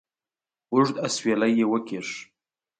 [0.73, 2.09] اوږد اسویلی یې وکېښ.